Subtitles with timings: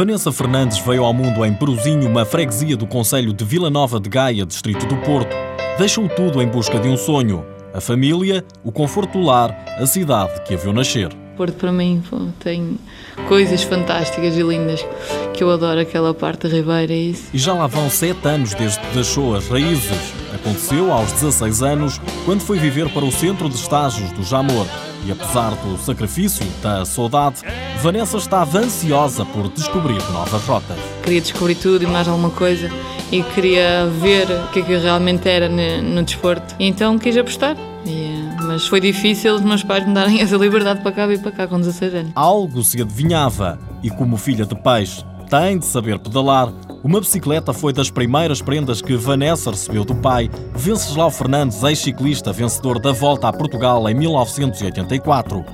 [0.00, 4.08] Vanessa Fernandes veio ao mundo em Peruzinho, uma freguesia do Conselho de Vila Nova de
[4.08, 5.36] Gaia, distrito do Porto.
[5.76, 7.44] Deixou tudo em busca de um sonho:
[7.74, 11.08] a família, o conforto do lar, a cidade que a viu nascer.
[11.36, 12.02] Porto para mim
[12.38, 12.78] tem
[13.26, 14.84] coisas fantásticas e lindas
[15.32, 17.30] que eu adoro aquela parte da Ribeira e isso.
[17.32, 20.12] E já lá vão sete anos desde que deixou as raízes.
[20.34, 24.66] Aconteceu aos 16 anos, quando foi viver para o centro de estágios do Jamor.
[25.06, 27.40] E apesar do sacrifício, da saudade,
[27.80, 30.76] Vanessa estava ansiosa por descobrir novas rotas.
[31.02, 32.70] Queria descobrir tudo e mais alguma coisa
[33.10, 36.54] e queria ver o que é que realmente era no, desporto.
[36.58, 37.56] E então quis apostar.
[37.84, 41.32] E, mas foi difícil os meus pais me darem essa liberdade para cá vir para
[41.32, 42.12] cá com 16 anos.
[42.14, 47.72] Algo se adivinhava e como filha de peixe tem de saber pedalar, uma bicicleta foi
[47.72, 53.32] das primeiras prendas que Vanessa recebeu do pai, Venceslau Fernandes, ex-ciclista vencedor da Volta a
[53.32, 55.44] Portugal em 1984.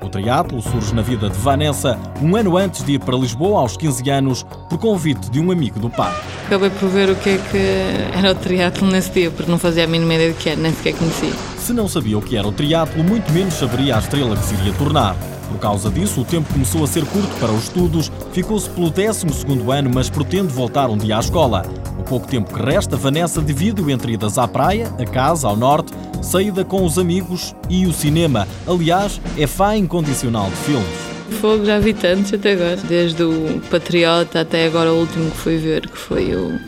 [0.00, 3.76] O triatlo surge na vida de Vanessa um ano antes de ir para Lisboa aos
[3.76, 6.14] 15 anos por convite de um amigo do pai.
[6.50, 9.84] Acabei por ver o que é que era o triatlo nesse dia, porque não fazia
[9.84, 11.30] a mínima ideia do que era, nem sequer conhecia.
[11.56, 14.54] Se não sabia o que era o triatlo, muito menos saberia a estrela que se
[14.54, 15.14] iria tornar.
[15.48, 19.26] Por causa disso, o tempo começou a ser curto para os estudos, ficou-se pelo 12
[19.70, 21.64] ano, mas pretende voltar um dia à escola.
[21.96, 25.92] O pouco tempo que resta, Vanessa divide-o entre idas à praia, a casa, ao norte,
[26.20, 28.48] saída com os amigos e o cinema.
[28.66, 31.09] Aliás, é fã incondicional de filmes.
[31.30, 35.56] Fogo já vi tantos até agora, desde o Patriota até agora o último que fui
[35.56, 36.58] ver, que foi o.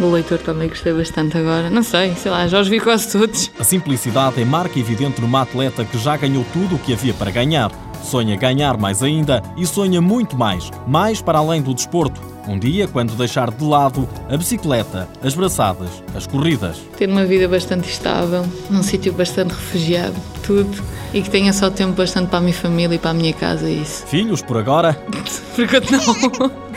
[0.00, 1.68] O leitor também gostei bastante agora.
[1.68, 3.50] Não sei, sei lá, já os vi quase todos.
[3.58, 7.32] A simplicidade é marca evidente numa atleta que já ganhou tudo o que havia para
[7.32, 7.72] ganhar.
[8.02, 12.20] Sonha ganhar mais ainda e sonha muito mais, mais para além do desporto.
[12.46, 16.78] Um dia, quando deixar de lado a bicicleta, as braçadas, as corridas.
[16.96, 20.82] Ter uma vida bastante estável, num sítio bastante refugiado, tudo.
[21.12, 23.68] E que tenha só tempo bastante para a minha família e para a minha casa,
[23.68, 24.06] isso.
[24.06, 24.94] Filhos, por agora?
[25.54, 26.68] por enquanto não.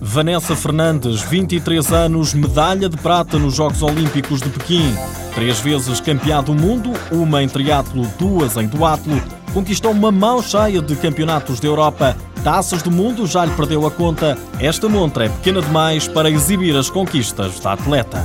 [0.00, 4.92] Vanessa Fernandes, 23 anos, medalha de prata nos Jogos Olímpicos de Pequim.
[5.34, 9.22] Três vezes campeã do mundo, uma em triatlo, duas em duatlo.
[9.54, 12.16] Conquistou uma mão cheia de campeonatos da Europa.
[12.42, 14.36] Taças do mundo já lhe perdeu a conta.
[14.58, 18.24] Esta montra é pequena demais para exibir as conquistas da atleta.